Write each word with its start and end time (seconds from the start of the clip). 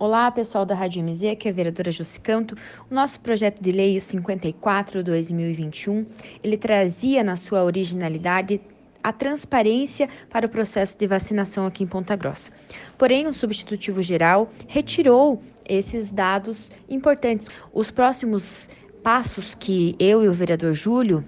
Olá, 0.00 0.30
pessoal 0.30 0.64
da 0.64 0.76
Rádio 0.76 1.02
MZ, 1.02 1.24
aqui 1.24 1.48
é 1.48 1.50
a 1.50 1.54
vereadora 1.54 1.90
Jussicanto. 1.90 2.54
O 2.88 2.94
nosso 2.94 3.18
projeto 3.18 3.60
de 3.60 3.72
lei 3.72 3.96
54-2021, 3.96 6.06
ele 6.40 6.56
trazia 6.56 7.24
na 7.24 7.34
sua 7.34 7.64
originalidade 7.64 8.60
a 9.02 9.12
transparência 9.12 10.08
para 10.30 10.46
o 10.46 10.48
processo 10.48 10.96
de 10.96 11.04
vacinação 11.04 11.66
aqui 11.66 11.82
em 11.82 11.86
Ponta 11.88 12.14
Grossa. 12.14 12.52
Porém, 12.96 13.26
o 13.26 13.32
substitutivo 13.32 14.00
geral 14.00 14.48
retirou 14.68 15.40
esses 15.68 16.12
dados 16.12 16.70
importantes. 16.88 17.48
Os 17.74 17.90
próximos 17.90 18.70
passos 19.02 19.56
que 19.56 19.96
eu 19.98 20.22
e 20.22 20.28
o 20.28 20.32
vereador 20.32 20.74
Júlio, 20.74 21.24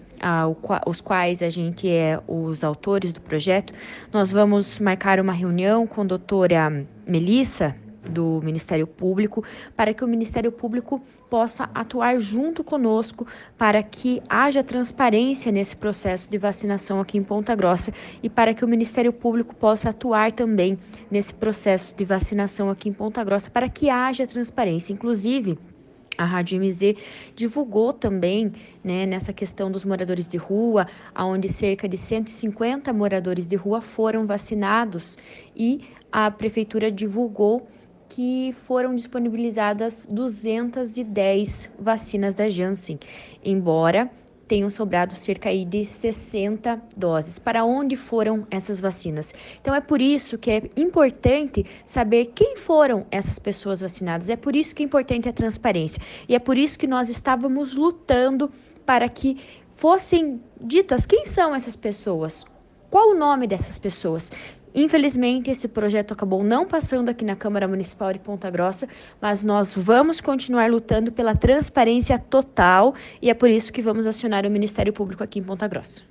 os 0.87 1.01
quais 1.01 1.43
a 1.43 1.51
gente 1.51 1.91
é 1.91 2.23
os 2.29 2.63
autores 2.63 3.13
do 3.13 3.21
projeto, 3.21 3.75
nós 4.13 4.31
vamos 4.31 4.79
marcar 4.79 5.19
uma 5.19 5.33
reunião 5.33 5.89
com 5.89 6.03
a 6.03 6.05
doutora 6.05 6.87
Melissa, 7.05 7.75
do 8.09 8.41
Ministério 8.43 8.87
Público, 8.87 9.45
para 9.77 9.93
que 9.93 10.05
o 10.05 10.09
Ministério 10.09 10.51
Público 10.51 11.03
possa 11.29 11.71
atuar 11.75 12.19
junto 12.19 12.65
conosco 12.65 13.27
para 13.57 13.83
que 13.83 14.23
haja 14.29 14.65
transparência 14.65 15.53
nesse 15.53 15.77
processo 15.77 16.31
de 16.31 16.39
vacinação 16.39 17.01
aqui 17.01 17.19
em 17.19 17.23
Ponta 17.23 17.55
Grossa 17.55 17.93
e 18.23 18.29
para 18.29 18.53
que 18.53 18.65
o 18.65 18.69
Ministério 18.69 19.13
Público 19.13 19.55
possa 19.55 19.91
atuar 19.91 20.33
também 20.33 20.79
nesse 21.11 21.33
processo 21.33 21.95
de 21.95 22.05
vacinação 22.05 22.71
aqui 22.71 22.89
em 22.89 22.93
Ponta 22.93 23.23
Grossa 23.23 23.51
para 23.51 23.69
que 23.69 23.89
haja 23.91 24.27
transparência. 24.27 24.93
Inclusive, 24.93 25.59
a 26.19 26.25
Rádio 26.25 26.61
MZ 26.61 26.97
divulgou 27.35 27.95
também, 27.95 28.53
né, 28.85 29.07
nessa 29.07 29.33
questão 29.33 29.71
dos 29.71 29.87
moradores 29.87 30.29
de 30.29 30.37
rua, 30.37 30.87
onde 31.17 31.49
cerca 31.49 31.89
de 31.89 31.97
150 31.97 32.93
moradores 32.93 33.47
de 33.47 33.57
rua 33.57 33.81
foram 33.81 34.27
vacinados 34.27 35.17
e 35.57 35.81
a 36.13 36.31
prefeitura 36.31 36.91
divulgou 36.91 37.67
que 38.11 38.55
foram 38.67 38.95
disponibilizadas 38.95 40.07
210 40.11 41.71
vacinas 41.79 42.35
da 42.35 42.49
Janssen, 42.49 42.99
embora 43.43 44.11
tenham 44.49 44.69
sobrado 44.69 45.15
cerca 45.15 45.49
de 45.65 45.85
60 45.85 46.83
doses. 46.97 47.39
Para 47.39 47.65
onde 47.65 47.97
foram 47.97 48.45
essas 48.51 48.81
vacinas? 48.81 49.33
Então 49.61 49.73
é 49.73 49.81
por 49.81 50.01
isso 50.01 50.37
que 50.37 50.51
é 50.51 50.63
importante 50.77 51.65
saber 51.87 52.33
quem 52.35 52.57
foram 52.57 53.07
essas 53.13 53.39
pessoas 53.39 53.81
vacinadas. 53.81 54.29
É 54.29 54.35
por 54.35 54.57
isso 54.57 54.75
que 54.75 54.83
é 54.83 54.87
importante 54.87 55.29
a 55.29 55.33
transparência. 55.33 56.03
E 56.29 56.35
é 56.35 56.41
por 56.41 56.59
isso 56.59 56.77
que 56.77 56.89
nós 56.89 57.09
estávamos 57.09 57.77
lutando 57.77 58.51
para 58.85 59.09
que 59.09 59.39
fossem 59.77 60.43
ditas 60.61 61.07
quem 61.07 61.25
são 61.25 61.55
essas 61.55 61.77
pessoas, 61.77 62.45
qual 62.91 63.11
o 63.11 63.15
nome 63.15 63.47
dessas 63.47 63.79
pessoas? 63.79 64.33
Infelizmente, 64.75 65.51
esse 65.51 65.67
projeto 65.67 66.13
acabou 66.13 66.45
não 66.45 66.67
passando 66.67 67.09
aqui 67.09 67.25
na 67.25 67.35
Câmara 67.35 67.67
Municipal 67.67 68.13
de 68.13 68.19
Ponta 68.21 68.49
Grossa, 68.51 68.89
mas 69.21 69.43
nós 69.43 69.75
vamos 69.75 70.21
continuar 70.21 70.71
lutando 70.71 71.11
pela 71.11 71.35
transparência 71.35 72.19
total 72.19 72.95
e 73.21 73.31
é 73.31 73.35
por 73.35 73.51
isso 73.51 73.73
que 73.73 73.83
vamos 73.83 74.07
acionar 74.07 74.47
o 74.47 74.51
Ministério 74.51 74.93
Público 74.93 75.25
aqui 75.25 75.41
em 75.41 75.43
Ponta 75.43 75.67
Grossa. 75.67 76.03